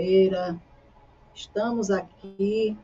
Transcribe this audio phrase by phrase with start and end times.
[0.00, 0.58] quarta-feira.
[1.34, 2.76] Estamos aqui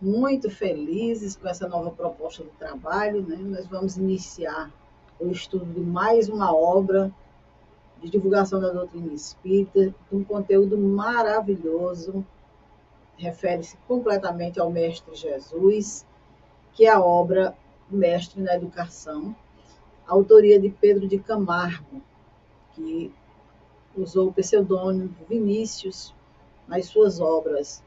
[0.00, 3.22] muito felizes com essa nova proposta de trabalho.
[3.22, 3.36] Né?
[3.36, 4.70] Nós vamos iniciar
[5.18, 7.10] o estudo de mais uma obra
[8.02, 12.26] de divulgação da doutrina espírita, de um conteúdo maravilhoso,
[13.16, 16.04] refere-se completamente ao Mestre Jesus,
[16.74, 17.56] que é a obra
[17.88, 19.34] Mestre na Educação,
[20.06, 22.02] autoria de Pedro de Camargo,
[22.74, 23.10] que
[23.96, 26.14] usou o pseudônimo Vinícius
[26.66, 27.82] nas suas obras.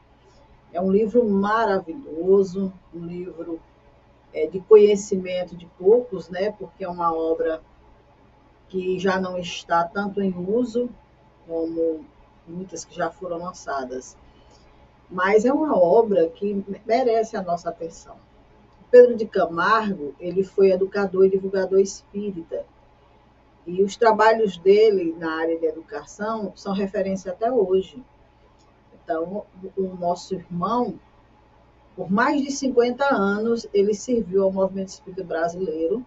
[0.72, 3.60] É um livro maravilhoso, um livro
[4.32, 6.52] é, de conhecimento de poucos, né?
[6.52, 7.62] Porque é uma obra
[8.68, 10.90] que já não está tanto em uso
[11.46, 12.04] como
[12.46, 14.16] muitas que já foram lançadas.
[15.10, 18.16] Mas é uma obra que merece a nossa atenção.
[18.90, 22.64] Pedro de Camargo, ele foi educador e divulgador espírita.
[23.68, 28.02] E os trabalhos dele na área de educação são referência até hoje.
[28.94, 29.44] Então,
[29.76, 30.98] o nosso irmão,
[31.94, 36.02] por mais de 50 anos, ele serviu ao movimento espírita brasileiro,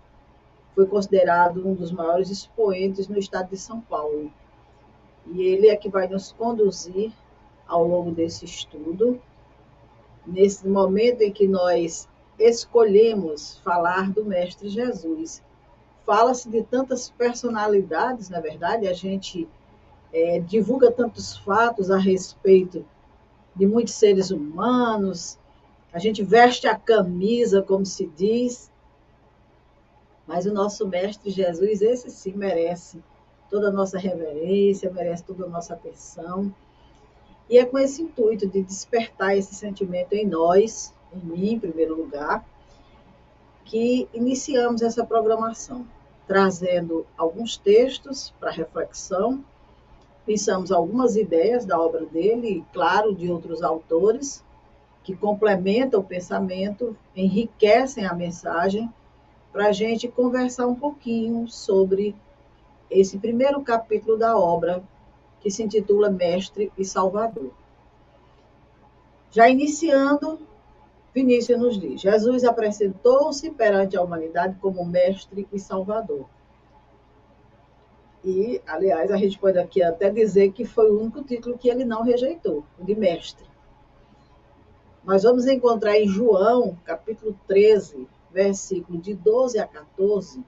[0.74, 4.34] foi considerado um dos maiores expoentes no estado de São Paulo.
[5.28, 7.12] E ele é que vai nos conduzir
[7.68, 9.22] ao longo desse estudo,
[10.26, 15.44] nesse momento em que nós escolhemos falar do Mestre Jesus.
[16.12, 19.48] Fala-se de tantas personalidades, na verdade, a gente
[20.12, 22.86] é, divulga tantos fatos a respeito
[23.56, 25.40] de muitos seres humanos,
[25.94, 28.70] a gente veste a camisa, como se diz,
[30.28, 33.02] mas o nosso Mestre Jesus, esse sim merece
[33.50, 36.54] toda a nossa reverência, merece toda a nossa atenção.
[37.50, 41.96] E é com esse intuito de despertar esse sentimento em nós, em mim, em primeiro
[41.96, 42.46] lugar,
[43.64, 45.88] que iniciamos essa programação,
[46.32, 49.44] trazendo alguns textos para reflexão,
[50.26, 54.42] pensamos algumas ideias da obra dele, e, claro, de outros autores,
[55.04, 58.90] que complementam o pensamento, enriquecem a mensagem,
[59.52, 62.16] para a gente conversar um pouquinho sobre
[62.90, 64.82] esse primeiro capítulo da obra,
[65.42, 67.52] que se intitula Mestre e Salvador.
[69.32, 70.40] Já iniciando
[71.14, 76.26] Vinícius nos diz: Jesus apresentou-se perante a humanidade como mestre e salvador.
[78.24, 81.84] E, aliás, a gente pode aqui até dizer que foi o único título que ele
[81.84, 83.46] não rejeitou, o de mestre.
[85.04, 90.44] Nós vamos encontrar em João, capítulo 13, versículo de 12 a 14.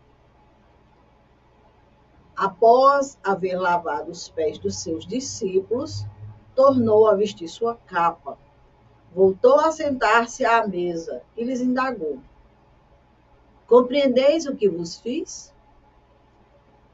[2.36, 6.06] Após haver lavado os pés dos seus discípulos,
[6.56, 8.38] tornou a vestir sua capa
[9.16, 12.20] Voltou a sentar-se à mesa e lhes indagou:
[13.68, 15.54] Compreendeis o que vos fiz?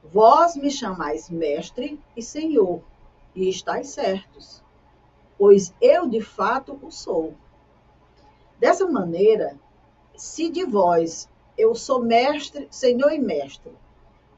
[0.03, 2.81] Vós me chamais mestre e senhor,
[3.33, 4.61] e estáis certos,
[5.37, 7.33] pois eu de fato o sou.
[8.59, 9.57] Dessa maneira,
[10.13, 13.71] se de vós eu sou mestre, senhor e mestre,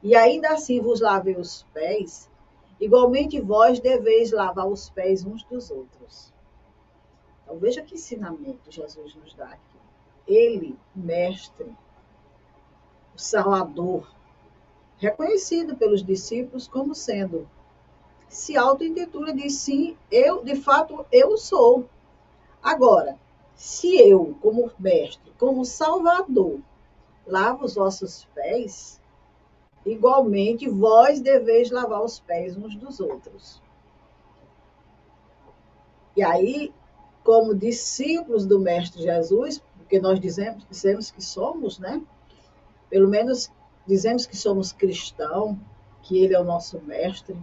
[0.04, 2.30] e ainda assim vos lavei os pés,
[2.80, 6.31] igualmente vós deveis lavar os pés uns dos outros.
[7.52, 9.78] Então, veja que ensinamento Jesus nos dá aqui.
[10.26, 11.66] ele, mestre,
[13.14, 14.10] o Salvador,
[14.96, 17.46] reconhecido pelos discípulos como sendo,
[18.26, 21.86] se auto-intitula de sim, eu, de fato, eu sou.
[22.62, 23.18] Agora,
[23.54, 26.58] se eu, como mestre, como Salvador,
[27.26, 28.98] lavo os vossos pés,
[29.84, 33.60] igualmente vós deveis lavar os pés uns dos outros.
[36.16, 36.72] E aí,
[37.32, 42.02] como discípulos do Mestre Jesus, porque nós dizemos, dizemos que somos, né?
[42.90, 43.50] Pelo menos
[43.86, 45.56] dizemos que somos cristãos,
[46.02, 47.34] que Ele é o nosso Mestre.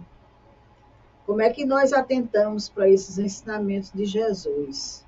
[1.26, 5.04] Como é que nós atentamos para esses ensinamentos de Jesus?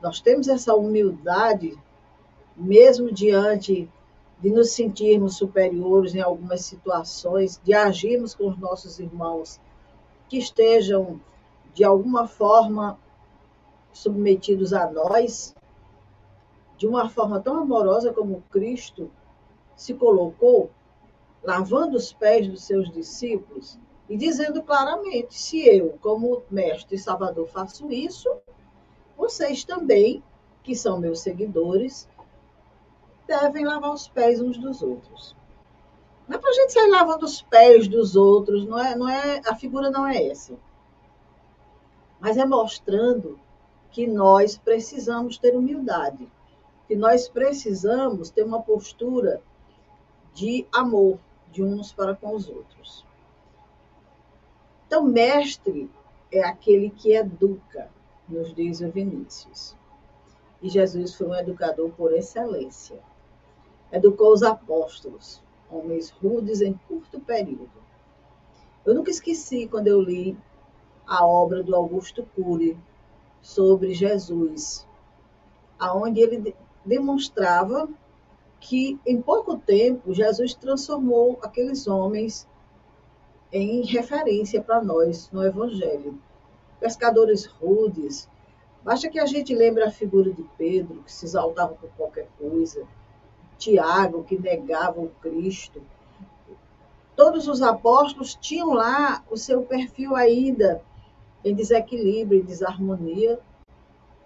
[0.00, 1.76] Nós temos essa humildade,
[2.56, 3.86] mesmo diante
[4.40, 9.60] de nos sentirmos superiores em algumas situações, de agirmos com os nossos irmãos
[10.26, 11.20] que estejam
[11.74, 12.98] de alguma forma
[13.98, 15.54] submetidos a nós,
[16.76, 19.10] de uma forma tão amorosa como Cristo
[19.76, 20.70] se colocou,
[21.42, 23.78] lavando os pés dos seus discípulos
[24.08, 28.28] e dizendo claramente: se eu, como mestre e salvador, faço isso,
[29.16, 30.22] vocês também,
[30.62, 32.08] que são meus seguidores,
[33.26, 35.36] devem lavar os pés uns dos outros.
[36.26, 39.40] Não é para a gente sair lavando os pés dos outros, não é, não é,
[39.46, 40.56] a figura não é essa
[42.20, 43.38] mas é mostrando
[43.90, 46.28] que nós precisamos ter humildade,
[46.86, 49.42] que nós precisamos ter uma postura
[50.34, 51.18] de amor
[51.50, 53.04] de uns para com os outros.
[54.86, 55.90] Então, mestre
[56.30, 57.90] é aquele que educa,
[58.28, 59.76] nos diz o Vinícius.
[60.62, 62.98] E Jesus foi um educador por excelência.
[63.92, 67.70] Educou os apóstolos, homens rudes em curto período.
[68.84, 70.36] Eu nunca esqueci quando eu li
[71.06, 72.78] a obra do Augusto Cury
[73.40, 74.86] sobre Jesus,
[75.78, 76.54] aonde ele
[76.84, 77.88] demonstrava
[78.60, 82.48] que em pouco tempo Jesus transformou aqueles homens
[83.52, 86.20] em referência para nós no Evangelho.
[86.80, 88.28] Pescadores rudes.
[88.82, 92.86] Basta que a gente lembre a figura de Pedro, que se exaltava por qualquer coisa,
[93.58, 95.82] Tiago, que negava o Cristo.
[97.16, 100.82] Todos os apóstolos tinham lá o seu perfil ainda
[101.44, 103.38] em desequilíbrio, em desarmonia.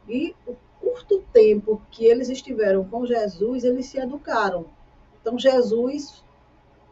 [0.08, 4.66] E o curto tempo que eles estiveram com Jesus, eles se educaram.
[5.20, 6.24] Então, Jesus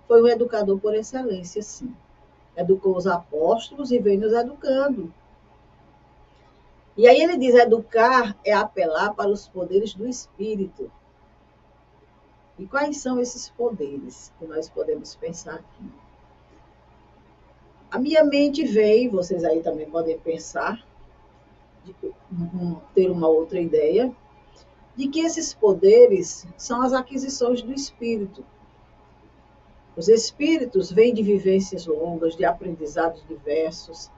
[0.07, 1.95] foi um educador por excelência, sim.
[2.57, 5.13] Educou os apóstolos e vem nos educando.
[6.97, 10.91] E aí ele diz: educar é apelar para os poderes do Espírito.
[12.59, 15.91] E quais são esses poderes que nós podemos pensar aqui?
[17.91, 20.81] A minha mente veio, vocês aí também podem pensar,
[22.95, 24.15] ter uma outra ideia,
[24.95, 28.45] de que esses poderes são as aquisições do espírito.
[29.97, 34.09] Os espíritos vêm de vivências longas, de aprendizados diversos.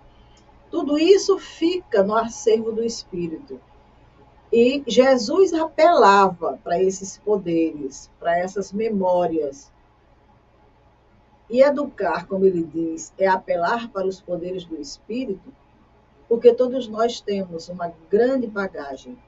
[0.71, 3.59] Tudo isso fica no acervo do espírito.
[4.53, 9.72] E Jesus apelava para esses poderes, para essas memórias,
[11.53, 15.53] e educar, como ele diz, é apelar para os poderes do espírito,
[16.27, 19.19] porque todos nós temos uma grande bagagem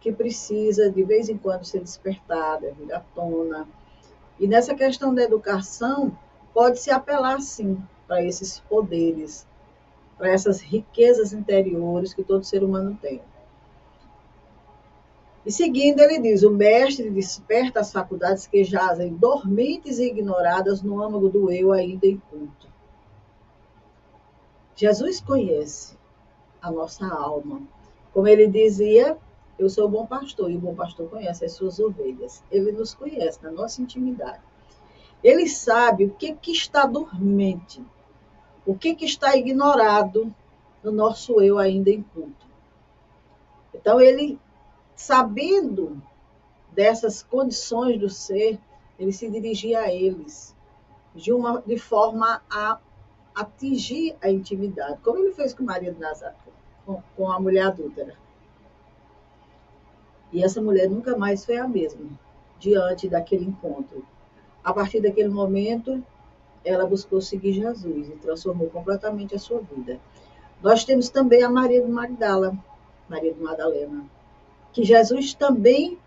[0.00, 3.66] que precisa, de vez em quando, ser despertada, vir à tona.
[4.38, 6.16] E nessa questão da educação,
[6.52, 9.44] pode-se apelar, sim, para esses poderes,
[10.16, 13.20] para essas riquezas interiores que todo ser humano tem.
[15.44, 21.02] E seguindo, ele diz: o mestre desperta as faculdades que jazem dormentes e ignoradas no
[21.02, 22.68] âmago do eu ainda em culto.
[24.74, 25.96] Jesus conhece
[26.60, 27.62] a nossa alma.
[28.12, 29.18] Como ele dizia,
[29.58, 32.42] eu sou o bom pastor, e o bom pastor conhece as suas ovelhas.
[32.50, 34.40] Ele nos conhece na nossa intimidade.
[35.22, 37.82] Ele sabe o que, que está dormente,
[38.66, 40.34] o que, que está ignorado
[40.82, 42.46] no nosso eu ainda em culto.
[43.72, 44.38] Então, ele
[44.94, 46.00] sabendo
[46.72, 48.58] dessas condições do ser,
[48.98, 50.54] ele se dirigia a eles
[51.14, 52.78] de, uma, de forma a
[53.34, 56.34] atingir a intimidade, como ele fez com Maria de Nazaré,
[56.84, 58.14] com, com a mulher adúltera.
[60.32, 62.10] E essa mulher nunca mais foi a mesma
[62.58, 64.04] diante daquele encontro.
[64.62, 66.02] A partir daquele momento,
[66.64, 70.00] ela buscou seguir Jesus e transformou completamente a sua vida.
[70.62, 72.56] Nós temos também a Maria de Magdala,
[73.08, 74.04] Maria de Madalena,
[74.74, 75.98] que Jesus também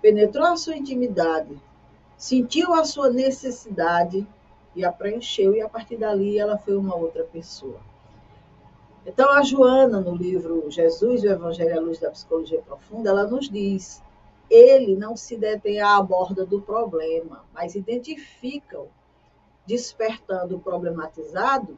[0.00, 1.60] penetrou a sua intimidade,
[2.16, 4.26] sentiu a sua necessidade
[4.74, 7.80] e a preencheu, e a partir dali ela foi uma outra pessoa.
[9.04, 13.50] Então, a Joana, no livro Jesus o Evangelho à Luz da Psicologia Profunda, ela nos
[13.50, 14.02] diz
[14.50, 18.88] ele não se detém à borda do problema, mas identifica o
[19.66, 21.76] despertando o problematizado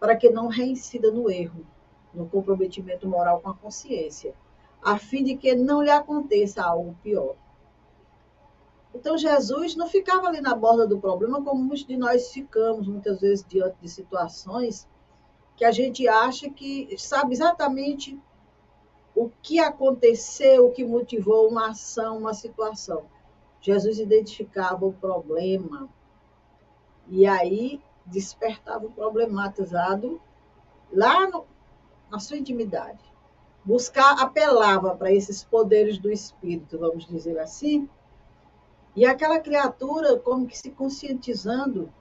[0.00, 1.64] para que não reincida no erro,
[2.12, 4.34] no comprometimento moral com a consciência,
[4.82, 7.36] a fim de que não lhe aconteça algo pior.
[8.94, 13.20] Então, Jesus não ficava ali na borda do problema, como muitos de nós ficamos, muitas
[13.20, 14.86] vezes, diante de situações
[15.56, 18.18] que a gente acha que sabe exatamente
[19.14, 23.04] o que aconteceu, o que motivou uma ação, uma situação.
[23.60, 25.88] Jesus identificava o problema
[27.08, 30.20] e aí despertava o problematizado
[30.92, 31.46] lá no,
[32.10, 33.11] na sua intimidade.
[33.64, 37.88] Buscar, apelava para esses poderes do espírito, vamos dizer assim,
[38.94, 41.92] e aquela criatura, como que se conscientizando,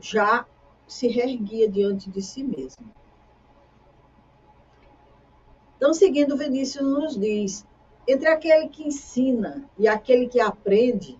[0.00, 0.46] já
[0.86, 2.86] se reerguia diante de si mesma.
[5.76, 7.66] Então, seguindo, Vinícius nos diz:
[8.06, 11.18] entre aquele que ensina e aquele que aprende,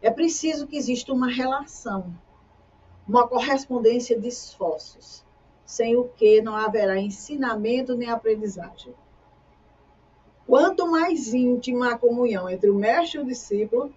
[0.00, 2.14] é preciso que exista uma relação,
[3.08, 5.24] uma correspondência de esforços,
[5.64, 8.94] sem o que não haverá ensinamento nem aprendizagem.
[10.46, 13.92] Quanto mais íntima a comunhão entre o mestre e o discípulo,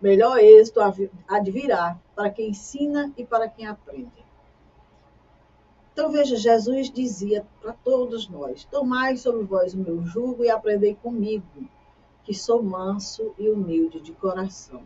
[0.00, 0.80] melhor êxito
[1.28, 4.10] advirá para quem ensina e para quem aprende.
[5.92, 10.94] Então veja, Jesus dizia para todos nós: Tomai sobre vós o meu jugo e aprendei
[10.94, 11.44] comigo,
[12.24, 14.82] que sou manso e humilde de coração.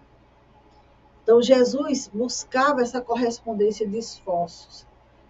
[1.22, 4.86] Então Jesus buscava essa correspondência de esforços,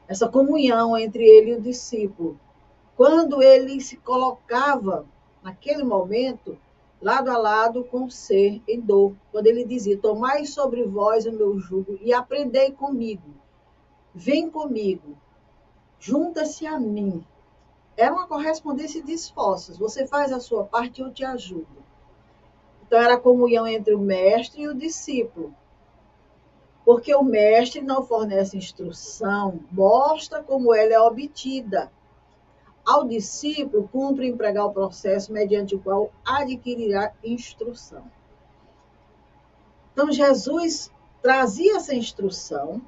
[0.09, 2.39] essa comunhão entre ele e o discípulo.
[2.97, 5.05] Quando ele se colocava
[5.43, 6.57] naquele momento
[7.01, 11.33] lado a lado com o ser em dor, quando ele dizia: Tomai sobre vós o
[11.33, 13.31] meu jugo e aprendei comigo.
[14.15, 15.17] Vem comigo,
[15.99, 17.25] junta-se a mim.
[17.97, 19.79] Era uma correspondência de esforços.
[19.79, 21.67] Você faz a sua parte e eu te ajudo.
[22.87, 25.53] Então, era a comunhão entre o mestre e o discípulo.
[26.87, 31.91] Porque o mestre não fornece instrução, mostra como ela é obtida
[32.85, 38.05] ao discípulo, cumpre empregar o processo mediante o qual adquirirá instrução.
[39.93, 42.81] Então, Jesus trazia essa instrução,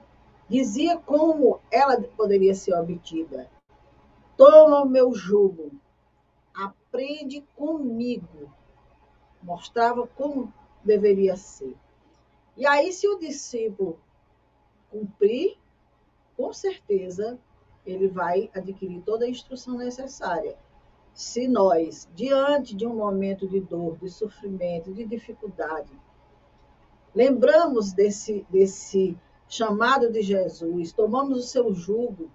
[0.49, 3.50] dizia como ela poderia ser obtida.
[4.37, 5.73] Toma o meu jugo,
[6.55, 8.49] aprende comigo.
[9.43, 10.52] Mostrava como
[10.85, 11.75] deveria ser.
[12.59, 14.00] E aí, se o discípulo
[14.91, 15.57] cumprir,
[16.37, 17.38] com certeza
[17.87, 20.59] ele vai adquirir toda a instrução necessária.
[21.15, 25.91] Se nós, diante de um momento de dor, de sofrimento, de dificuldade,
[27.15, 29.17] lembramos desse, desse
[29.49, 32.29] chamado de Jesus, tomamos o seu jugo,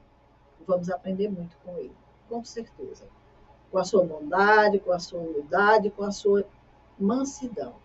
[0.65, 1.95] vamos aprender muito com ele,
[2.29, 3.05] com certeza.
[3.69, 6.45] Com a sua bondade, com a sua humildade, com a sua
[6.97, 7.82] mansidão.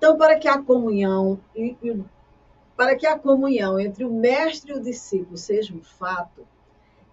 [0.00, 2.04] Então, para que a comunhão e, e
[2.74, 6.48] para que a comunhão entre o mestre e o discípulo seja um fato,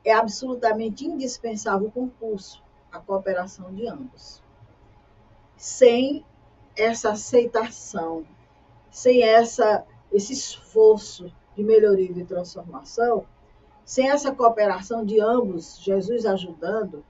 [0.06, 4.42] é absolutamente indispensável o concurso, a cooperação de ambos.
[5.58, 6.26] Sem
[6.78, 8.26] essa aceitação,
[8.90, 13.26] sem essa, esse esforço de melhoria e de transformação,
[13.84, 17.04] sem essa cooperação de ambos, Jesus ajudando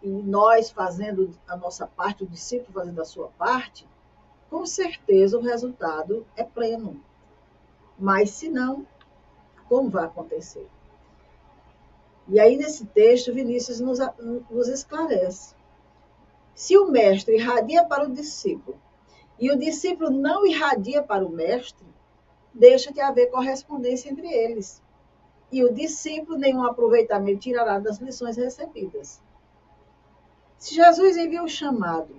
[0.00, 3.89] e nós fazendo a nossa parte, o discípulo fazendo a sua parte,
[4.50, 7.00] com certeza o resultado é pleno.
[7.96, 8.84] Mas se não,
[9.68, 10.66] como vai acontecer?
[12.28, 13.98] E aí, nesse texto, Vinícius nos,
[14.50, 15.54] nos esclarece.
[16.54, 18.76] Se o mestre irradia para o discípulo
[19.38, 21.86] e o discípulo não irradia para o mestre,
[22.52, 24.82] deixa de haver correspondência entre eles.
[25.50, 29.20] E o discípulo nenhum aproveitamento tirará das lições recebidas.
[30.58, 32.14] Se Jesus enviou o chamado,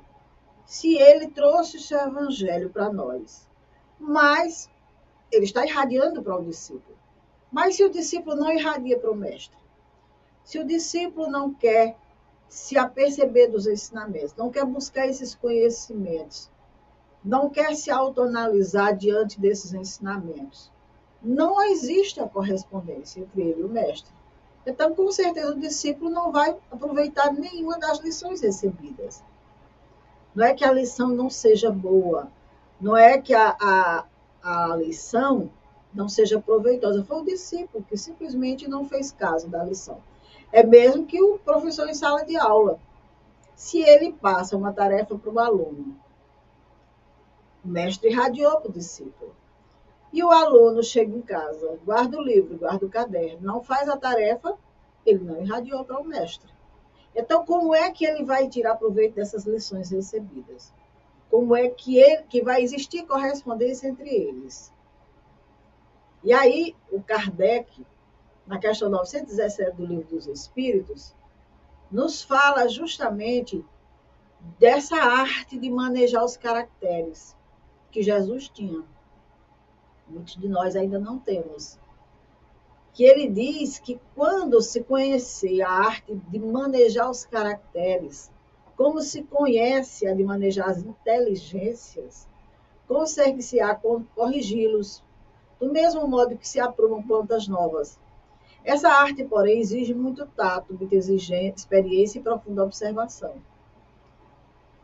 [0.65, 3.47] se ele trouxe o seu evangelho para nós,
[3.99, 4.69] mas
[5.31, 6.97] ele está irradiando para o discípulo.
[7.51, 9.57] Mas se o discípulo não irradia para o mestre,
[10.43, 11.97] se o discípulo não quer
[12.47, 16.49] se aperceber dos ensinamentos, não quer buscar esses conhecimentos,
[17.23, 20.71] não quer se autoanalisar diante desses ensinamentos,
[21.21, 24.11] não existe a correspondência entre ele e o mestre.
[24.65, 29.23] Então, com certeza, o discípulo não vai aproveitar nenhuma das lições recebidas.
[30.33, 32.31] Não é que a lição não seja boa,
[32.79, 34.05] não é que a, a,
[34.41, 35.51] a lição
[35.93, 37.03] não seja proveitosa.
[37.03, 40.01] Foi o discípulo que simplesmente não fez caso da lição.
[40.51, 42.79] É mesmo que o professor em sala de aula.
[43.55, 45.95] Se ele passa uma tarefa para o aluno,
[47.63, 49.35] o mestre irradiou para o discípulo.
[50.11, 53.95] E o aluno chega em casa, guarda o livro, guarda o caderno, não faz a
[53.95, 54.57] tarefa,
[55.05, 56.50] ele não irradiou para o mestre.
[57.15, 60.73] Então, como é que ele vai tirar proveito dessas lições recebidas?
[61.29, 64.73] Como é que, ele, que vai existir correspondência entre eles?
[66.23, 67.85] E aí, o Kardec,
[68.45, 71.15] na questão 917 do Livro dos Espíritos,
[71.91, 73.63] nos fala justamente
[74.59, 77.35] dessa arte de manejar os caracteres
[77.91, 78.83] que Jesus tinha.
[80.07, 81.79] Muitos de nós ainda não temos.
[82.93, 88.29] Que ele diz que quando se conhecer a arte de manejar os caracteres,
[88.75, 92.27] como se conhece a de manejar as inteligências,
[92.87, 93.79] consegue-se-á
[94.15, 95.03] corrigi-los,
[95.59, 97.99] do mesmo modo que se apruvam plantas novas.
[98.63, 103.35] Essa arte, porém, exige muito tato, muita experiência e profunda observação.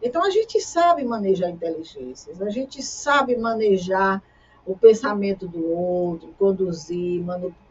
[0.01, 4.21] Então, a gente sabe manejar inteligências, a gente sabe manejar
[4.65, 7.66] o pensamento do outro, conduzir, manipular,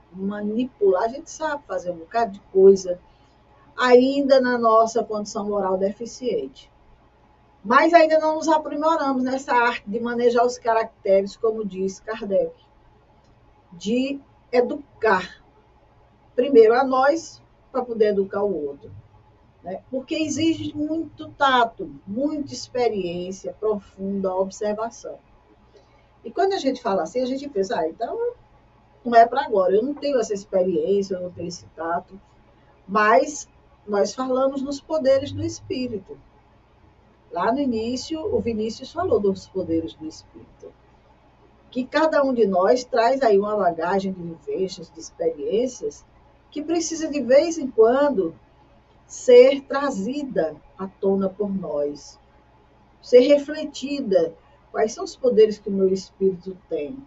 [0.99, 2.99] a gente sabe fazer um bocado de coisa,
[3.76, 6.70] ainda na nossa condição moral deficiente.
[7.64, 12.54] Mas ainda não nos aprimoramos nessa arte de manejar os caracteres, como diz Kardec,
[13.73, 14.20] de
[14.52, 15.44] educar
[16.35, 17.42] primeiro a nós,
[17.73, 18.90] para poder educar o outro
[19.66, 19.82] né?
[19.90, 25.18] porque exige muito tato, muita experiência, profunda observação.
[26.25, 28.17] E quando a gente fala assim, a gente pensa, ah, então
[29.06, 32.21] não é para agora, eu não tenho essa experiência, eu não tenho esse tato,
[32.86, 33.49] mas
[33.86, 36.19] nós falamos nos poderes do espírito.
[37.30, 40.73] Lá no início, o Vinícius falou dos poderes do espírito.
[41.71, 46.04] Que cada um de nós traz aí uma bagagem de vivências, de experiências,
[46.50, 48.34] que precisa de vez em quando
[49.06, 52.19] ser trazida à tona por nós,
[53.00, 54.34] ser refletida.
[54.73, 56.99] Quais são os poderes que o meu espírito tem?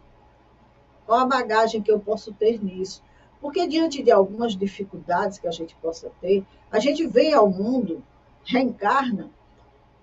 [1.10, 3.02] Qual a bagagem que eu posso ter nisso?
[3.42, 8.04] Porque diante de algumas dificuldades que a gente possa ter, a gente vem ao mundo,
[8.46, 9.32] reencarna,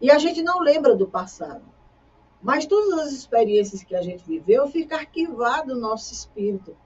[0.00, 1.62] e a gente não lembra do passado.
[2.42, 6.76] Mas todas as experiências que a gente viveu fica arquivado no nosso espírito.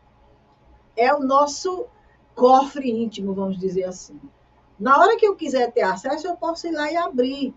[0.94, 1.86] É o nosso
[2.34, 4.20] cofre íntimo, vamos dizer assim.
[4.78, 7.54] Na hora que eu quiser ter acesso, eu posso ir lá e abrir.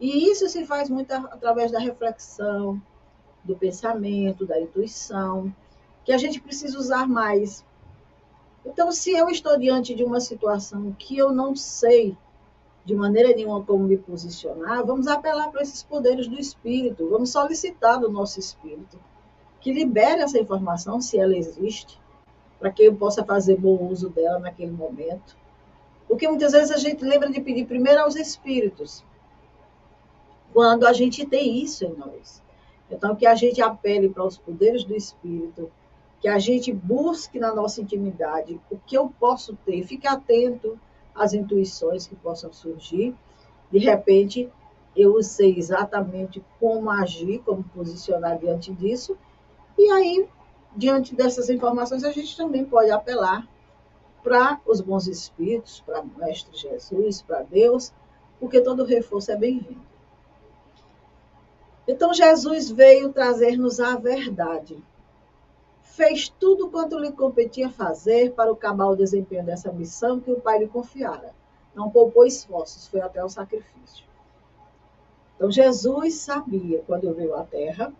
[0.00, 2.82] E isso se faz muito através da reflexão,
[3.44, 5.54] do pensamento, da intuição,
[6.04, 7.64] que a gente precisa usar mais.
[8.64, 12.16] Então, se eu estou diante de uma situação que eu não sei
[12.84, 18.00] de maneira nenhuma como me posicionar, vamos apelar para esses poderes do espírito, vamos solicitar
[18.00, 18.98] do nosso espírito
[19.62, 21.98] que libere essa informação, se ela existe,
[22.58, 25.36] para que eu possa fazer bom uso dela naquele momento.
[26.08, 29.04] Porque muitas vezes a gente lembra de pedir primeiro aos espíritos,
[30.52, 32.42] quando a gente tem isso em nós.
[32.90, 35.70] Então, que a gente apele para os poderes do espírito,
[36.22, 40.78] que a gente busque na nossa intimidade o que eu posso ter, fique atento
[41.12, 43.12] às intuições que possam surgir.
[43.72, 44.48] De repente,
[44.94, 49.18] eu sei exatamente como agir, como posicionar diante disso,
[49.76, 50.28] e aí,
[50.76, 53.48] diante dessas informações, a gente também pode apelar
[54.22, 57.92] para os bons espíritos, para o Mestre Jesus, para Deus,
[58.38, 59.82] porque todo reforço é bem-vindo.
[61.88, 64.80] Então, Jesus veio trazer-nos a verdade.
[65.92, 70.58] Fez tudo quanto lhe competia fazer para o cabal desempenho dessa missão que o Pai
[70.58, 71.34] lhe confiara.
[71.74, 74.06] Não poupou esforços, foi até o sacrifício.
[75.36, 77.92] Então, Jesus sabia, quando veio à Terra,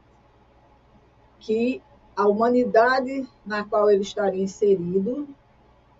[1.38, 1.82] que
[2.16, 5.28] a humanidade na qual ele estaria inserido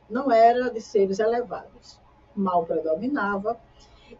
[0.08, 2.00] não era de seres elevados.
[2.34, 3.60] O mal predominava,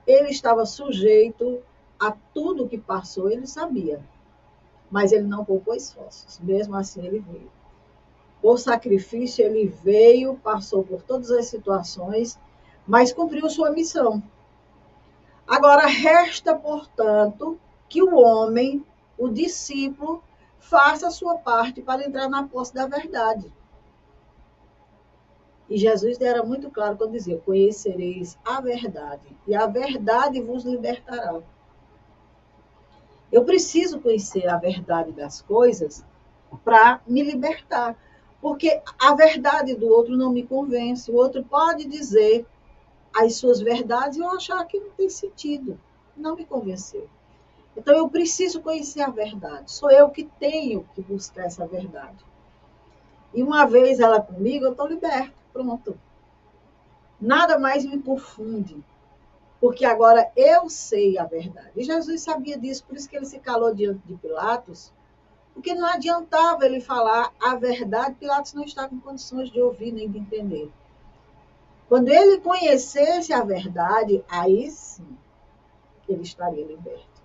[0.07, 1.63] ele estava sujeito
[1.99, 4.03] a tudo que passou, ele sabia.
[4.91, 7.62] Mas ele não poupou esforços, mesmo assim ele veio.
[8.43, 12.39] Por sacrifício, ele veio, passou por todas as situações,
[12.87, 14.21] mas cumpriu sua missão.
[15.47, 18.85] Agora, resta, portanto, que o homem,
[19.17, 20.23] o discípulo,
[20.59, 23.51] faça a sua parte para entrar na posse da verdade.
[25.71, 31.41] E Jesus era muito claro quando dizia: Conhecereis a verdade, e a verdade vos libertará.
[33.31, 36.05] Eu preciso conhecer a verdade das coisas
[36.65, 37.97] para me libertar.
[38.43, 41.09] Porque a verdade do outro não me convence.
[41.09, 42.45] O outro pode dizer
[43.15, 45.79] as suas verdades e eu achar que não tem sentido.
[46.17, 47.09] Não me convenceu.
[47.77, 49.71] Então eu preciso conhecer a verdade.
[49.71, 52.19] Sou eu que tenho que buscar essa verdade.
[53.33, 55.33] E uma vez ela comigo, eu estou liberta.
[55.53, 55.97] Pronto.
[57.21, 58.83] Nada mais me confunde.
[59.61, 61.71] Porque agora eu sei a verdade.
[61.77, 64.93] E Jesus sabia disso, por isso que ele se calou diante de Pilatos,
[65.55, 70.11] porque não adiantava ele falar a verdade, Pilatos não estava em condições de ouvir nem
[70.11, 70.71] de entender.
[71.89, 75.07] Quando ele conhecesse a verdade, aí sim
[76.09, 77.23] ele estaria liberto.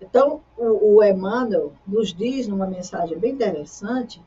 [0.00, 4.22] Então, o, o Emmanuel nos diz numa mensagem bem interessante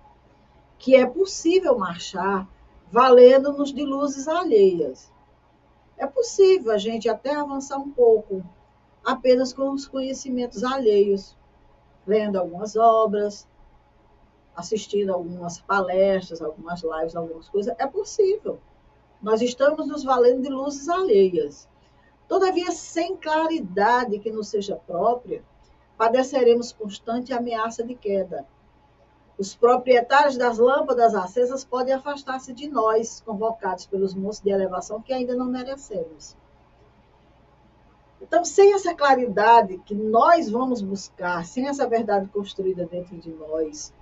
[0.77, 2.47] que é possível marchar
[2.91, 5.11] valendo-nos de luzes alheias.
[5.97, 8.43] É possível a gente até avançar um pouco,
[9.03, 11.35] apenas com os conhecimentos alheios,
[12.05, 13.47] lendo algumas obras,
[14.55, 17.75] assistindo algumas palestras, algumas lives, algumas coisas.
[17.77, 18.59] É possível.
[19.21, 21.67] Nós estamos nos valendo de luzes alheias.
[22.27, 25.43] Todavia, sem claridade que nos seja própria,
[25.97, 28.45] padeceremos constante ameaça de queda.
[29.37, 35.11] Os proprietários das lâmpadas acesas podem afastar-se de nós, convocados pelos moços de elevação que
[35.11, 36.37] ainda não merecemos.
[38.23, 43.93] Então, sem essa claridade que nós vamos buscar, sem essa verdade construída dentro de nós,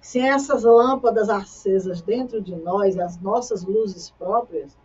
[0.00, 4.76] sem essas lâmpadas acesas dentro de nós, as nossas luzes próprias,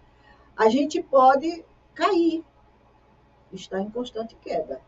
[0.56, 2.46] a gente pode cair,
[3.52, 4.80] estar em constante queda.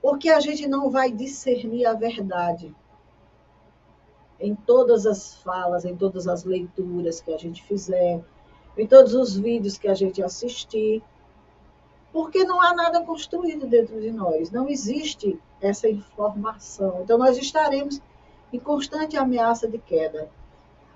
[0.00, 2.74] Porque a gente não vai discernir a verdade
[4.40, 8.24] em todas as falas, em todas as leituras que a gente fizer,
[8.78, 11.02] em todos os vídeos que a gente assistir,
[12.18, 17.00] porque não há nada construído dentro de nós, não existe essa informação.
[17.00, 18.02] Então, nós estaremos
[18.52, 20.28] em constante ameaça de queda.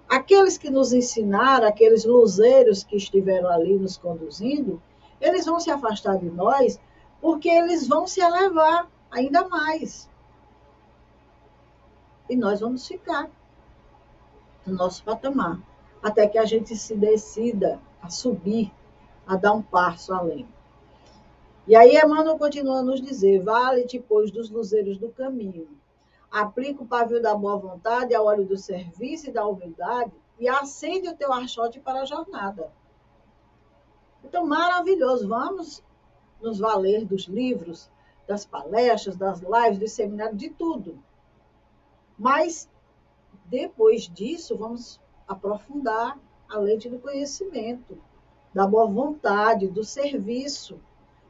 [0.08, 4.82] Aqueles que nos ensinaram, aqueles luzeiros que estiveram ali nos conduzindo,
[5.20, 6.80] eles vão se afastar de nós
[7.20, 10.10] porque eles vão se elevar ainda mais.
[12.28, 13.30] E nós vamos ficar
[14.66, 15.60] no nosso patamar,
[16.02, 18.72] até que a gente se decida a subir,
[19.24, 20.48] a dar um passo além.
[21.66, 25.68] E aí Emmanuel continua a nos dizer: vale-te, pois, dos luzeiros do caminho.
[26.30, 31.08] Aplica o pavio da boa vontade ao óleo do serviço e da humildade e acende
[31.08, 32.72] o teu archote para a jornada.
[34.24, 35.28] Então, maravilhoso.
[35.28, 35.82] Vamos
[36.40, 37.90] nos valer dos livros,
[38.26, 40.98] das palestras, das lives, dos seminários, de tudo.
[42.18, 42.68] Mas,
[43.44, 47.98] depois disso, vamos aprofundar a lente do conhecimento,
[48.52, 50.80] da boa vontade, do serviço.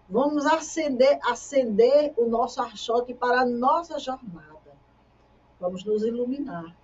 [0.09, 4.77] Vamos acender, acender o nosso archote para a nossa jornada.
[5.59, 6.77] Vamos nos iluminar.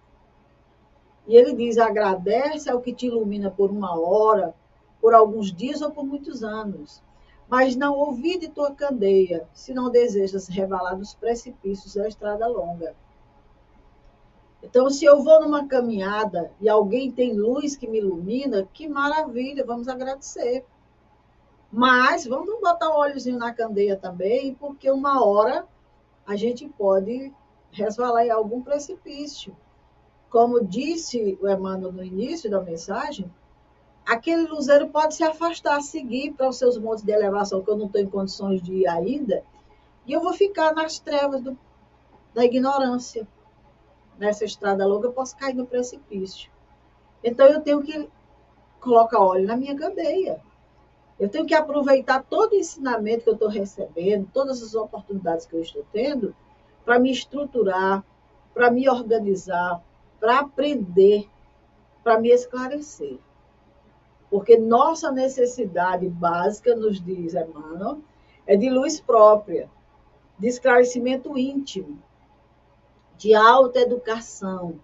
[1.26, 4.54] E ele diz: agradece ao que te ilumina por uma hora,
[5.00, 7.02] por alguns dias ou por muitos anos
[7.48, 12.94] mas não ouvi de tua candeia, se não desejas revelar dos precipícios da estrada longa.
[14.62, 19.64] Então, se eu vou numa caminhada e alguém tem luz que me ilumina, que maravilha,
[19.64, 20.64] vamos agradecer.
[21.70, 25.66] Mas vamos botar um óleozinho na candeia também, porque uma hora
[26.26, 27.32] a gente pode
[27.70, 29.54] resvalar em algum precipício.
[30.30, 33.30] Como disse o Emmanuel no início da mensagem,
[34.06, 37.86] aquele luzeiro pode se afastar, seguir para os seus montes de elevação, que eu não
[37.86, 39.44] estou em condições de ir ainda,
[40.06, 41.58] e eu vou ficar nas trevas do,
[42.34, 43.28] da ignorância.
[44.18, 46.50] Nessa estrada longa, eu posso cair no precipício.
[47.22, 48.08] Então, eu tenho que
[48.80, 50.40] colocar óleo na minha candeia.
[51.18, 55.54] Eu tenho que aproveitar todo o ensinamento que eu estou recebendo, todas as oportunidades que
[55.54, 56.34] eu estou tendo,
[56.84, 58.04] para me estruturar,
[58.54, 59.82] para me organizar,
[60.20, 61.28] para aprender,
[62.04, 63.18] para me esclarecer.
[64.30, 67.98] Porque nossa necessidade básica, nos diz Emmanuel,
[68.46, 69.68] é de luz própria,
[70.38, 72.00] de esclarecimento íntimo,
[73.16, 74.78] de alta educação,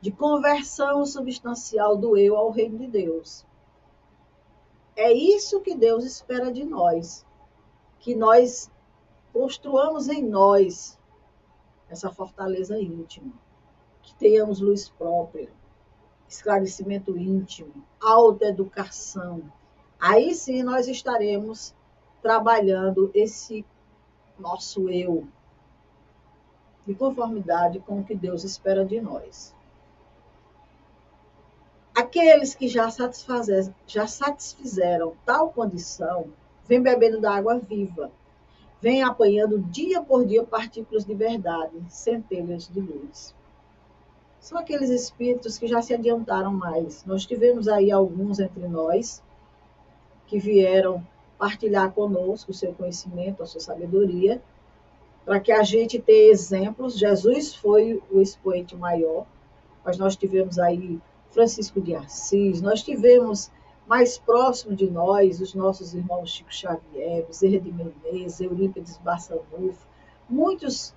[0.00, 3.45] de conversão substancial do eu ao reino de Deus.
[4.96, 7.26] É isso que Deus espera de nós,
[7.98, 8.70] que nós
[9.32, 10.98] construamos em nós
[11.88, 13.32] essa fortaleza íntima,
[14.02, 15.50] que tenhamos luz própria,
[16.26, 19.52] esclarecimento íntimo, alta educação.
[20.00, 21.74] Aí sim nós estaremos
[22.22, 23.64] trabalhando esse
[24.38, 25.28] nosso eu
[26.86, 29.55] de conformidade com o que Deus espera de nós.
[31.96, 32.88] Aqueles que já,
[33.86, 36.26] já satisfizeram tal condição,
[36.68, 38.12] vêm bebendo da água viva,
[38.80, 43.34] vêm apanhando dia por dia partículas de verdade, centelhas de luz
[44.46, 47.04] são aqueles espíritos que já se adiantaram mais.
[47.04, 49.20] Nós tivemos aí alguns entre nós
[50.28, 51.04] que vieram
[51.36, 54.40] partilhar conosco o seu conhecimento, a sua sabedoria,
[55.24, 56.96] para que a gente tenha exemplos.
[56.96, 59.26] Jesus foi o expoente maior,
[59.84, 61.00] mas nós tivemos aí
[61.36, 63.50] Francisco de Assis, nós tivemos
[63.86, 69.86] mais próximo de nós os nossos irmãos Chico Xavier, Bezerra de Menezes, Eurípides Bassanufo,
[70.30, 70.94] muitos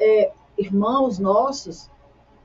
[0.00, 1.90] é, irmãos nossos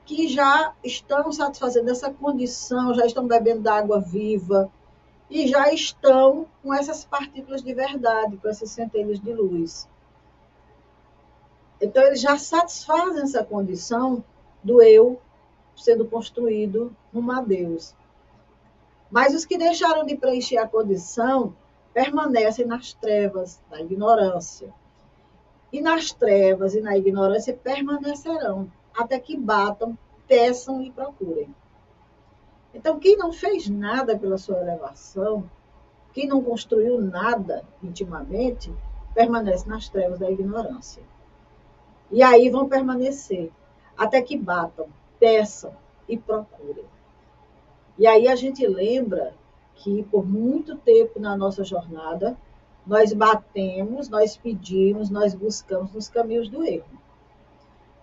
[0.04, 4.70] que já estão satisfazendo essa condição, já estão bebendo da água viva,
[5.30, 9.88] e já estão com essas partículas de verdade, com essas centelhas de luz.
[11.80, 14.22] Então, eles já satisfazem essa condição
[14.62, 15.18] do eu
[15.76, 17.94] sendo construído numa Deus.
[19.10, 21.54] Mas os que deixaram de preencher a condição
[21.92, 24.72] permanecem nas trevas, na ignorância.
[25.72, 31.54] E nas trevas e na ignorância permanecerão, até que batam, peçam e procurem.
[32.74, 35.48] Então, quem não fez nada pela sua elevação,
[36.12, 38.72] quem não construiu nada intimamente,
[39.14, 41.02] permanece nas trevas da ignorância.
[42.10, 43.50] E aí vão permanecer,
[43.96, 44.88] até que batam,
[45.22, 45.72] peçam
[46.08, 46.84] e procurem.
[47.96, 49.32] E aí a gente lembra
[49.76, 52.36] que por muito tempo na nossa jornada,
[52.84, 57.00] nós batemos, nós pedimos, nós buscamos nos caminhos do erro.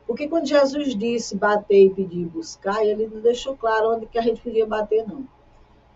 [0.08, 4.18] Porque quando Jesus disse bater e pedir e buscar, ele não deixou claro onde que
[4.18, 5.28] a gente podia bater, não.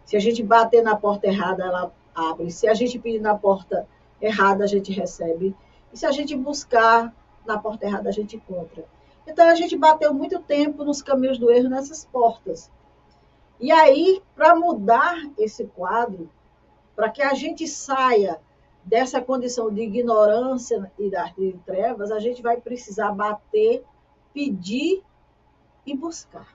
[0.03, 2.51] Se a gente bater na porta errada, ela abre.
[2.51, 3.88] Se a gente pedir na porta
[4.21, 5.55] errada, a gente recebe.
[5.93, 8.83] E se a gente buscar na porta errada, a gente encontra.
[9.25, 12.71] Então a gente bateu muito tempo nos caminhos do erro nessas portas.
[13.59, 16.29] E aí, para mudar esse quadro,
[16.95, 18.39] para que a gente saia
[18.83, 23.83] dessa condição de ignorância e de trevas, a gente vai precisar bater,
[24.33, 25.01] pedir
[25.86, 26.47] e buscar.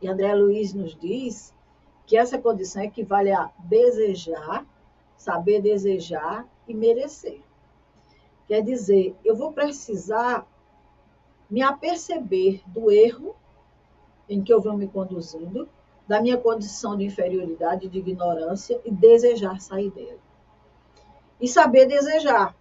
[0.00, 1.54] E André Luiz nos diz
[2.06, 4.64] que essa condição equivale a desejar,
[5.16, 7.40] saber desejar e merecer.
[8.46, 10.46] Quer dizer, eu vou precisar
[11.48, 13.34] me aperceber do erro
[14.28, 15.68] em que eu vou me conduzindo,
[16.06, 20.18] da minha condição de inferioridade, de ignorância e desejar sair dela.
[21.40, 22.56] E saber desejar,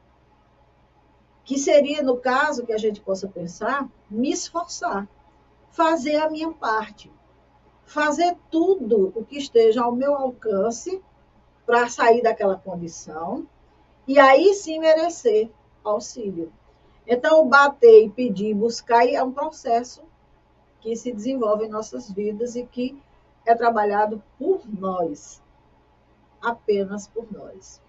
[1.43, 5.07] que seria, no caso que a gente possa pensar, me esforçar,
[5.69, 7.11] fazer a minha parte,
[7.85, 11.01] fazer tudo o que esteja ao meu alcance
[11.65, 13.47] para sair daquela condição
[14.07, 15.49] e aí sim merecer
[15.83, 16.51] auxílio.
[17.07, 20.01] Então, bater e pedir, buscar é um processo
[20.81, 22.97] que se desenvolve em nossas vidas e que
[23.45, 25.41] é trabalhado por nós,
[26.41, 27.81] apenas por nós.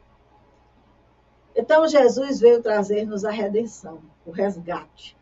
[1.54, 5.16] Então, Jesus veio trazer-nos a redenção, o resgate.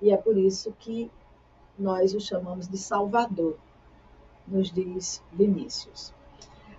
[0.00, 1.10] E é por isso que
[1.76, 3.56] nós o chamamos de Salvador,
[4.46, 6.14] nos diz Vinícius.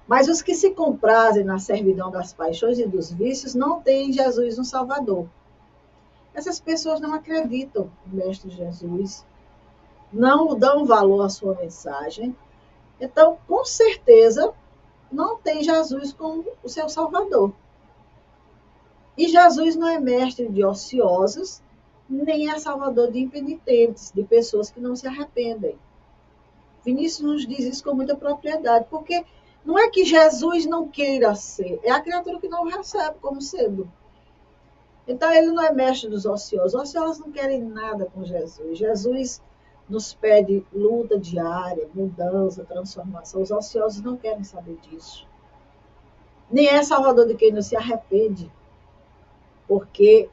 [0.07, 4.57] Mas os que se comprazem na servidão das paixões e dos vícios não têm Jesus
[4.57, 5.27] um Salvador.
[6.39, 9.25] Essas pessoas não acreditam no Mestre Jesus,
[10.11, 12.33] não dão valor à sua mensagem.
[12.97, 14.53] Então, com certeza,
[15.11, 17.51] não tem Jesus como o seu Salvador.
[19.17, 21.61] E Jesus não é mestre de ociosos,
[22.09, 25.77] nem é salvador de impenitentes, de pessoas que não se arrependem.
[26.85, 29.25] Vinícius nos diz isso com muita propriedade, porque
[29.65, 33.91] não é que Jesus não queira ser, é a criatura que não recebe como sendo.
[35.09, 36.75] Então, ele não é mestre dos ociosos.
[36.75, 38.77] Os ociosos não querem nada com Jesus.
[38.77, 39.41] Jesus
[39.89, 43.41] nos pede luta diária, mudança, transformação.
[43.41, 45.27] Os ociosos não querem saber disso.
[46.51, 48.51] Nem é salvador de quem não se arrepende.
[49.67, 50.29] Porque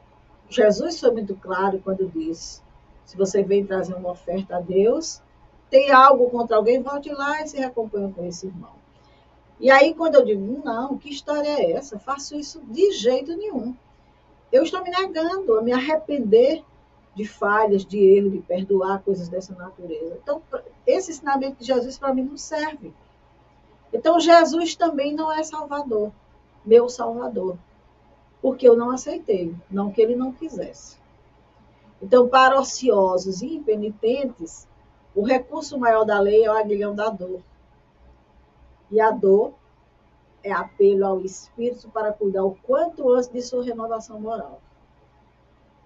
[0.47, 2.61] Jesus foi muito claro quando disse:
[3.03, 5.23] se você vem trazer uma oferta a Deus,
[5.71, 8.77] tem algo contra alguém, volte lá e se recompenha com esse irmão.
[9.59, 11.97] E aí, quando eu digo, não, que história é essa?
[11.97, 13.75] Faço isso de jeito nenhum.
[14.51, 16.63] Eu estou me negando a me arrepender
[17.13, 20.17] de falhas, de erro, de perdoar coisas dessa natureza.
[20.21, 20.41] Então,
[20.85, 22.93] esse ensinamento de Jesus para mim não serve.
[23.91, 26.11] Então, Jesus também não é Salvador,
[26.63, 27.57] meu Salvador,
[28.41, 30.97] porque eu não aceitei, não que ele não quisesse.
[32.01, 34.67] Então, para ociosos e impenitentes,
[35.15, 37.41] o recurso maior da lei é o aguilhão da dor.
[38.91, 39.53] E a dor
[40.43, 44.61] é apelo ao Espírito para cuidar o quanto antes de sua renovação moral.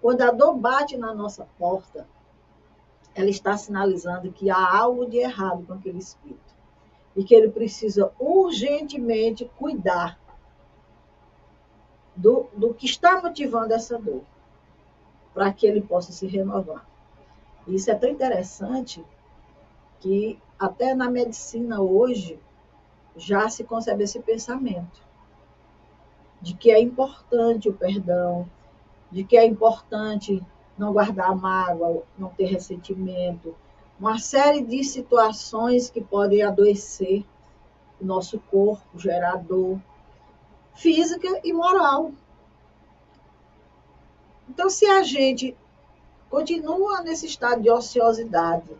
[0.02, 2.08] Quando a dor bate na nossa porta,
[3.14, 6.56] ela está sinalizando que há algo de errado com aquele espírito
[7.16, 10.20] e que ele precisa urgentemente cuidar
[12.16, 14.22] do, do que está motivando essa dor,
[15.34, 16.86] para que ele possa se renovar.
[17.68, 19.04] Isso é tão interessante
[20.00, 22.40] que até na medicina hoje
[23.16, 25.02] já se concebe esse pensamento
[26.42, 28.50] de que é importante o perdão,
[29.12, 30.44] de que é importante
[30.78, 33.56] não guardar mágoa, não ter ressentimento,
[34.00, 37.24] uma série de situações que podem adoecer
[38.02, 39.80] o nosso corpo, gerar dor
[40.74, 42.12] física e moral.
[44.50, 45.56] Então, se a gente
[46.30, 48.72] continua nesse estado de ociosidade,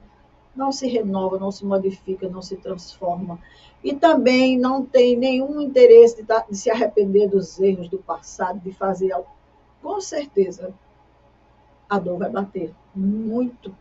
[0.56, 3.40] não se renova, não se modifica, não se transforma.
[3.84, 8.72] E também não tem nenhum interesse de, de se arrepender dos erros do passado, de
[8.72, 9.30] fazer algo.
[9.82, 10.74] Com certeza,
[11.90, 13.76] a dor vai bater muito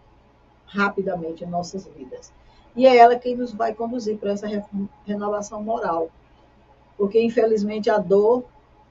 [0.65, 2.33] rapidamente em nossas vidas.
[2.75, 4.47] E é ela quem nos vai conduzir para essa
[5.05, 6.09] renovação moral.
[6.97, 8.45] Porque, infelizmente, a dor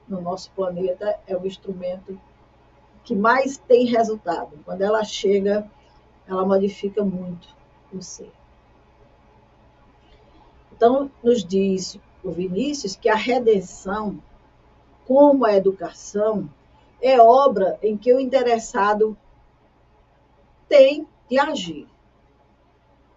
[0.06, 2.20] no nosso planeta é o instrumento
[3.02, 4.58] que mais tem resultado.
[4.64, 5.68] Quando ela chega,
[6.28, 7.59] ela modifica muito
[7.92, 8.32] o ser.
[10.72, 14.22] Então, nos diz o Vinícius que a redenção,
[15.06, 16.48] como a educação,
[17.02, 19.16] é obra em que o interessado
[20.68, 21.86] tem de agir,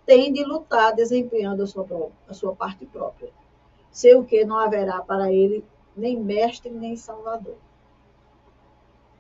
[0.06, 3.30] tem de lutar desempenhando a sua, a sua parte própria.
[3.92, 5.64] Sem o que não haverá para ele
[5.96, 7.56] nem mestre, nem salvador.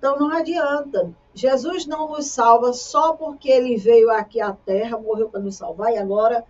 [0.03, 1.15] Então não adianta.
[1.33, 5.93] Jesus não nos salva só porque ele veio aqui à terra, morreu para nos salvar
[5.93, 6.45] e agora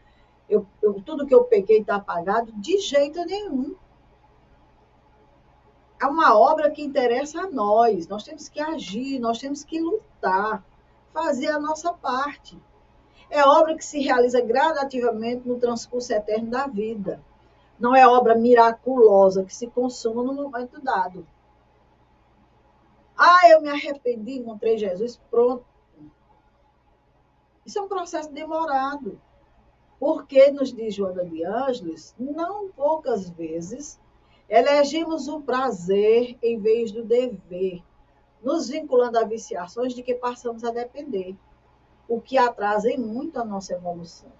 [0.50, 2.52] eu, eu, tudo que eu peguei está apagado.
[2.54, 3.76] De jeito nenhum.
[6.02, 8.08] É uma obra que interessa a nós.
[8.08, 10.66] Nós temos que agir, nós temos que lutar,
[11.14, 12.60] fazer a nossa parte.
[13.30, 17.22] É obra que se realiza gradativamente no transcurso eterno da vida.
[17.80, 21.24] Não é obra miraculosa que se consuma no momento dado.
[23.26, 25.64] Ah, eu me arrependi, encontrei Jesus, pronto.
[27.66, 29.18] Isso é um processo demorado.
[29.98, 33.98] Porque, nos diz Joana de Ângeles, não poucas vezes
[34.50, 37.82] elegemos o prazer em vez do dever,
[38.44, 41.34] nos vinculando a viciações de que passamos a depender,
[42.10, 44.34] o que atrasa muito a nossa evolução.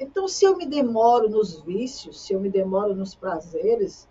[0.00, 4.08] Então, se eu me demoro nos vícios, se eu me demoro nos prazeres,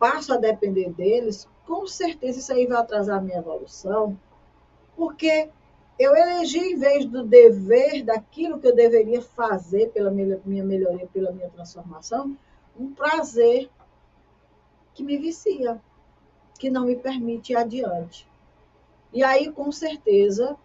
[0.00, 4.18] passo a depender deles, com certeza isso aí vai atrasar a minha evolução,
[4.96, 5.50] porque
[5.98, 11.30] eu elegi, em vez do dever, daquilo que eu deveria fazer pela minha melhoria, pela
[11.30, 12.34] minha transformação,
[12.74, 13.70] um prazer
[14.94, 15.78] que me vicia,
[16.58, 18.26] que não me permite ir adiante.
[19.12, 20.56] E aí, com certeza,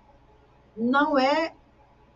[0.76, 1.54] não é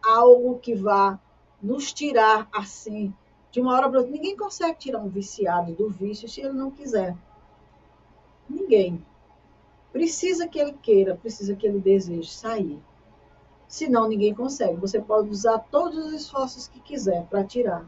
[0.02, 1.20] algo que vá
[1.62, 3.14] nos tirar assim
[3.52, 4.12] de uma hora para outra.
[4.12, 7.16] Ninguém consegue tirar um viciado do vício se ele não quiser.
[8.50, 9.04] Ninguém.
[9.92, 12.80] Precisa que ele queira, precisa que ele deseje sair.
[13.68, 14.76] Senão ninguém consegue.
[14.78, 17.86] Você pode usar todos os esforços que quiser para tirar,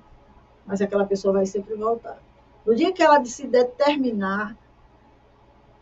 [0.66, 2.22] mas aquela pessoa vai sempre voltar.
[2.66, 4.56] No dia que ela se determinar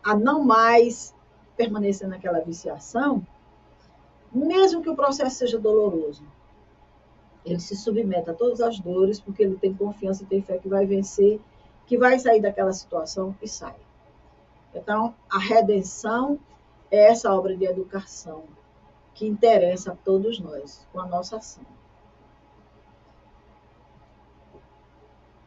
[0.02, 1.14] a não mais
[1.56, 3.26] permanecer naquela viciação,
[4.32, 6.24] mesmo que o processo seja doloroso,
[7.44, 10.68] ele se submete a todas as dores, porque ele tem confiança e tem fé que
[10.68, 11.40] vai vencer,
[11.86, 13.76] que vai sair daquela situação e sai.
[14.74, 16.38] Então, a redenção
[16.90, 18.44] é essa obra de educação
[19.14, 21.64] que interessa a todos nós, com a nossa ação.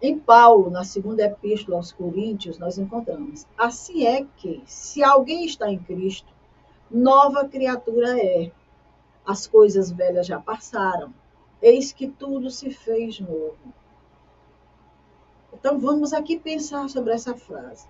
[0.02, 5.72] Em Paulo, na segunda epístola aos Coríntios, nós encontramos: assim é que, se alguém está
[5.72, 6.28] em Cristo,
[6.92, 8.52] nova criatura é.
[9.26, 11.14] As coisas velhas já passaram,
[11.64, 13.58] eis que tudo se fez novo.
[15.54, 17.88] Então vamos aqui pensar sobre essa frase.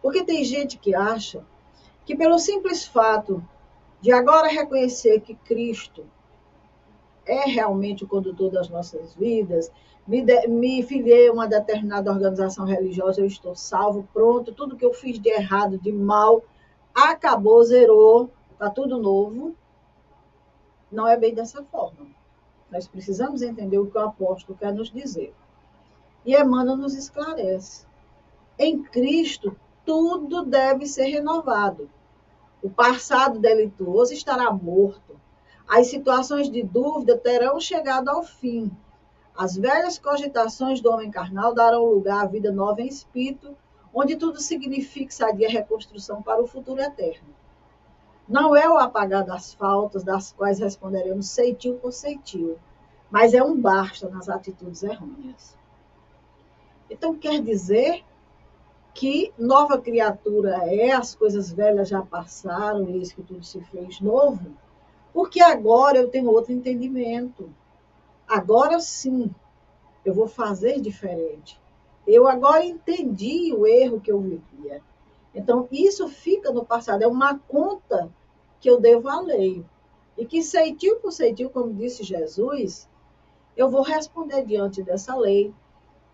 [0.00, 1.44] Porque tem gente que acha
[2.06, 3.42] que pelo simples fato
[4.00, 6.06] de agora reconhecer que Cristo
[7.26, 9.72] é realmente o condutor das nossas vidas,
[10.06, 14.84] me, de, me filiei a uma determinada organização religiosa, eu estou salvo, pronto, tudo que
[14.84, 16.44] eu fiz de errado, de mal,
[16.94, 19.56] acabou, zerou, está tudo novo.
[20.92, 22.06] Não é bem dessa forma.
[22.74, 25.32] Nós precisamos entender o que o apóstolo quer nos dizer.
[26.26, 27.86] E Emmanuel nos esclarece.
[28.58, 29.56] Em Cristo,
[29.86, 31.88] tudo deve ser renovado.
[32.60, 35.14] O passado delituoso estará morto.
[35.68, 38.72] As situações de dúvida terão chegado ao fim.
[39.36, 43.56] As velhas cogitações do homem carnal darão lugar à vida nova em espírito,
[43.94, 47.28] onde tudo significa sadia reconstrução para o futuro eterno.
[48.28, 52.58] Não é o apagar das faltas, das quais responderemos ceitil por ceitil,
[53.10, 55.56] mas é um basta nas atitudes errôneas.
[56.88, 58.02] Então, quer dizer
[58.94, 64.00] que nova criatura é, as coisas velhas já passaram, e isso que tudo se fez
[64.00, 64.56] novo,
[65.12, 67.50] porque agora eu tenho outro entendimento.
[68.26, 69.30] Agora sim,
[70.04, 71.60] eu vou fazer diferente.
[72.06, 74.82] Eu agora entendi o erro que eu vivia.
[75.34, 78.10] Então, isso fica no passado, é uma conta
[78.60, 79.64] que eu devo à lei.
[80.16, 82.88] E que ceitil por ceitil, como disse Jesus,
[83.56, 85.52] eu vou responder diante dessa lei,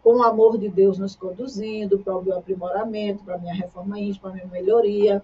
[0.02, 4.00] com o amor de Deus nos conduzindo para o meu aprimoramento, para a minha reforma
[4.00, 5.22] íntima, para a minha melhoria.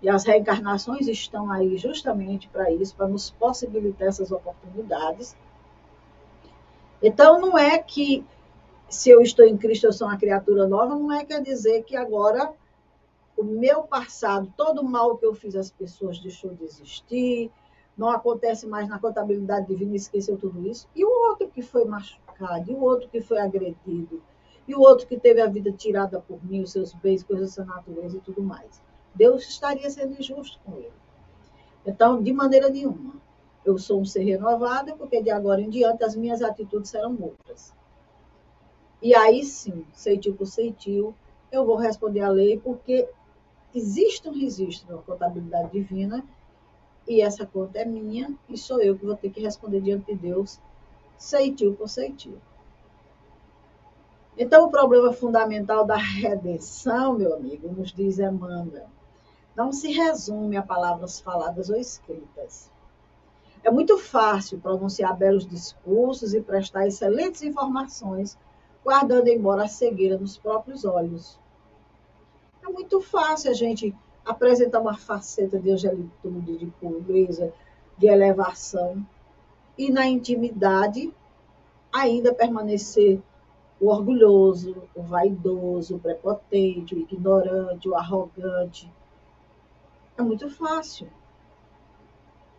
[0.00, 5.36] E as reencarnações estão aí justamente para isso, para nos possibilitar essas oportunidades.
[7.02, 8.24] Então, não é que
[8.88, 11.96] se eu estou em Cristo eu sou uma criatura nova, não é quer dizer que
[11.96, 12.52] agora
[13.36, 17.50] o meu passado, todo o mal que eu fiz às pessoas deixou de existir,
[17.96, 20.88] não acontece mais na contabilidade divina, esqueceu tudo isso.
[20.94, 24.22] E o outro que foi machucado, e o outro que foi agredido,
[24.66, 27.64] e o outro que teve a vida tirada por mim, os seus bens, coisas da
[27.64, 28.82] natureza e tudo mais.
[29.14, 30.92] Deus estaria sendo injusto com ele.
[31.86, 33.14] Então, de maneira nenhuma.
[33.64, 37.72] Eu sou um ser renovado, porque de agora em diante as minhas atitudes serão outras.
[39.00, 41.14] E aí sim, ceitil por ceitil,
[41.50, 43.08] eu vou responder a lei, porque
[43.74, 46.24] existe um registro na contabilidade divina
[47.06, 50.14] e essa conta é minha e sou eu que vou ter que responder diante de
[50.14, 50.60] Deus,
[51.18, 52.38] ceitil por ceitil.
[54.36, 58.88] Então, o problema fundamental da redenção, meu amigo, nos diz Emmanuel,
[59.54, 62.70] não se resume a palavras faladas ou escritas.
[63.62, 68.36] É muito fácil pronunciar belos discursos e prestar excelentes informações,
[68.82, 71.38] guardando embora a cegueira nos próprios olhos.
[72.64, 73.94] É muito fácil a gente
[74.24, 77.52] apresentar uma faceta de angelitude, de pureza,
[77.98, 79.06] de elevação,
[79.76, 81.12] e na intimidade
[81.92, 83.20] ainda permanecer
[83.80, 88.90] o orgulhoso, o vaidoso, o prepotente, o ignorante, o arrogante.
[90.16, 91.08] É muito fácil.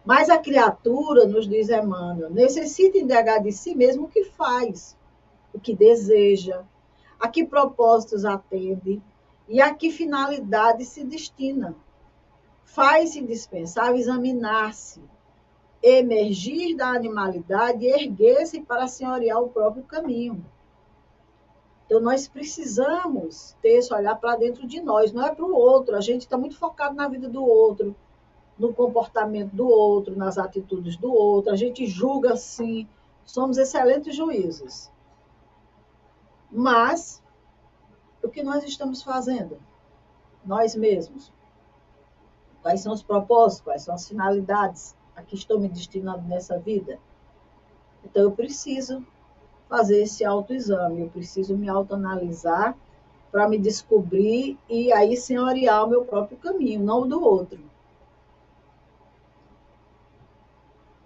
[0.06, 4.96] Mas a criatura, nos diz Emmanuel, necessita indagar de si mesmo o que faz,
[5.54, 6.64] o que deseja,
[7.20, 9.02] a que propósitos atende,
[9.48, 11.76] e a que finalidade se destina.
[12.64, 15.02] Faz-se indispensável examinar-se,
[15.82, 20.44] emergir da animalidade e erguer-se para senhorear o próprio caminho.
[21.86, 25.96] Então, nós precisamos ter esse olhar para dentro de nós, não é para o outro.
[25.96, 27.96] A gente está muito focado na vida do outro,
[28.58, 31.52] no comportamento do outro, nas atitudes do outro.
[31.52, 32.88] A gente julga assim,
[33.24, 34.92] somos excelentes juízes.
[36.52, 37.22] Mas
[38.26, 39.58] o que nós estamos fazendo?
[40.46, 41.32] Nós mesmos.
[42.62, 43.64] Quais são os propósitos?
[43.64, 44.96] Quais são as finalidades?
[45.16, 47.00] A que estou me destinando nessa vida?
[48.04, 49.06] Então, eu preciso
[49.70, 52.78] fazer esse autoexame, eu preciso me autoanalisar
[53.32, 57.60] para me descobrir e aí senhorear o meu próprio caminho, não o do outro.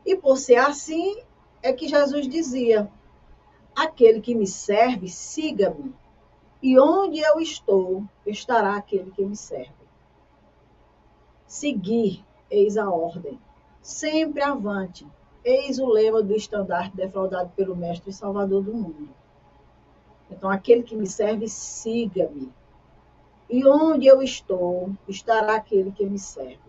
[0.06, 1.22] E por ser assim,
[1.62, 2.90] é que Jesus dizia:
[3.76, 5.94] aquele que me serve, siga-me.
[6.62, 9.72] E onde eu estou, estará aquele que me serve.
[11.48, 13.40] Seguir, eis a ordem.
[13.82, 15.08] Sempre avante.
[15.44, 19.10] Eis o lema do estandarte defraudado pelo Mestre e Salvador do mundo.
[20.30, 22.54] Então, aquele que me serve, siga-me.
[23.50, 26.60] E onde eu estou, estará aquele que me serve.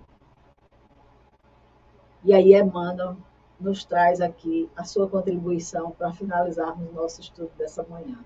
[2.25, 3.17] E aí, Emmanuel
[3.59, 8.19] nos traz aqui a sua contribuição para finalizarmos nosso estudo dessa manhã.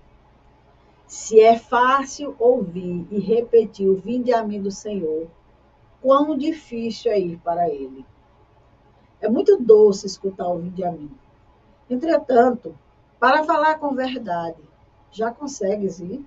[1.07, 5.27] Se é fácil ouvir e repetir o vinde a mim do Senhor,
[6.01, 8.05] quão difícil é ir para ele.
[9.21, 11.11] É muito doce escutar o vinde a mim.
[11.89, 12.77] Entretanto,
[13.19, 14.61] para falar com verdade,
[15.11, 16.25] já consegues ir?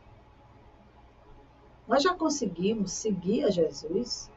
[1.87, 4.31] Nós já conseguimos seguir a Jesus?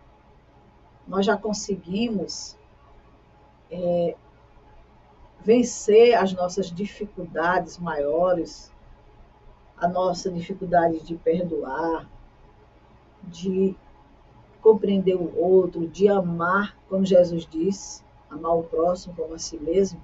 [1.07, 2.57] Nós já conseguimos
[3.69, 4.15] é,
[5.39, 8.70] vencer as nossas dificuldades maiores
[9.81, 12.07] a nossa dificuldade de perdoar,
[13.23, 13.75] de
[14.61, 19.99] compreender o outro, de amar, como Jesus disse, amar o próximo como a si mesmo.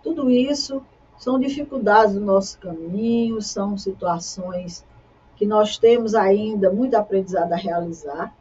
[0.00, 0.80] Tudo isso
[1.18, 4.86] são dificuldades do nosso caminho, são situações
[5.34, 8.32] que nós temos ainda muito aprendizado a realizar.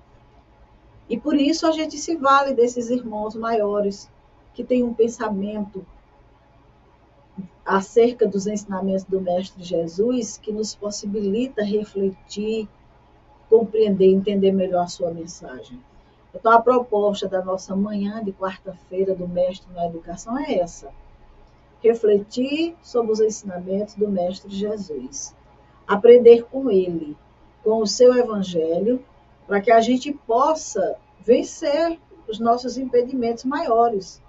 [1.09, 4.07] E por isso a gente se vale desses irmãos maiores
[4.53, 5.83] que têm um pensamento
[7.69, 12.67] acerca dos ensinamentos do Mestre Jesus, que nos possibilita refletir,
[13.47, 15.79] compreender, entender melhor a sua mensagem.
[16.33, 20.89] Então, a proposta da nossa manhã de quarta-feira do Mestre na Educação é essa:
[21.79, 25.35] refletir sobre os ensinamentos do Mestre Jesus,
[25.87, 27.15] aprender com ele,
[27.63, 29.05] com o seu Evangelho,
[29.45, 34.19] para que a gente possa vencer os nossos impedimentos maiores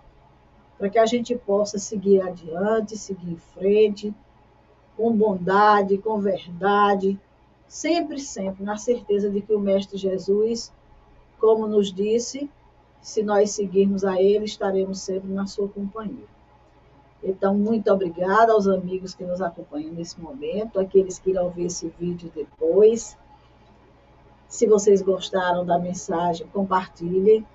[0.80, 4.14] para que a gente possa seguir adiante, seguir em frente,
[4.96, 7.20] com bondade, com verdade,
[7.68, 10.72] sempre, sempre na certeza de que o Mestre Jesus,
[11.38, 12.48] como nos disse,
[13.02, 16.24] se nós seguirmos a Ele, estaremos sempre na sua companhia.
[17.22, 21.92] Então, muito obrigada aos amigos que nos acompanham nesse momento, aqueles que irão ver esse
[22.00, 23.18] vídeo depois.
[24.48, 27.46] Se vocês gostaram da mensagem, compartilhem,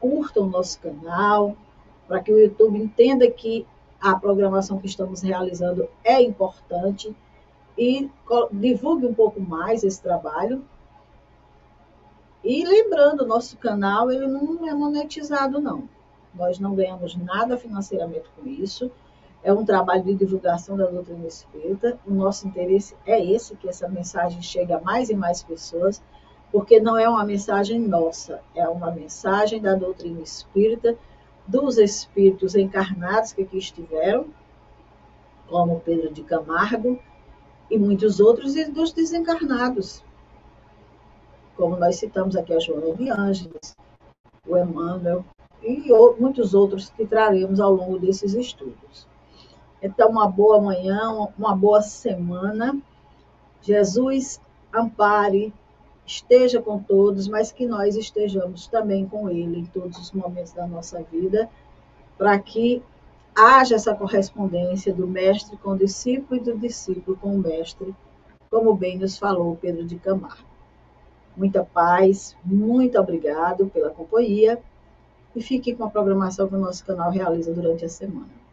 [0.00, 1.56] curtam o nosso canal,
[2.06, 3.66] para que o YouTube entenda que
[4.00, 7.14] a programação que estamos realizando é importante
[7.76, 8.10] e
[8.52, 10.64] divulgue um pouco mais esse trabalho.
[12.44, 15.88] E lembrando, nosso canal ele não é monetizado, não.
[16.34, 18.90] Nós não ganhamos nada financeiramente com isso.
[19.42, 21.98] É um trabalho de divulgação da doutrina espírita.
[22.06, 26.02] O nosso interesse é esse, que essa mensagem chegue a mais e mais pessoas,
[26.52, 30.96] porque não é uma mensagem nossa, é uma mensagem da doutrina espírita,
[31.46, 34.26] dos espíritos encarnados que aqui estiveram,
[35.46, 36.98] como Pedro de Camargo,
[37.70, 40.02] e muitos outros, e dos desencarnados,
[41.56, 43.76] como nós citamos aqui a Joana de Ângeles,
[44.46, 45.24] o Emmanuel,
[45.62, 49.08] e muitos outros que traremos ao longo desses estudos.
[49.82, 52.76] Então, uma boa manhã, uma boa semana.
[53.62, 54.40] Jesus
[54.72, 55.52] ampare,
[56.06, 60.66] esteja com todos, mas que nós estejamos também com Ele em todos os momentos da
[60.66, 61.48] nossa vida,
[62.18, 62.82] para que
[63.34, 67.94] haja essa correspondência do mestre com o discípulo e do discípulo com o mestre,
[68.50, 70.44] como bem nos falou Pedro de Camargo.
[71.36, 74.60] Muita paz, muito obrigado pela companhia
[75.34, 78.43] e fique com a programação que o nosso canal realiza durante a semana.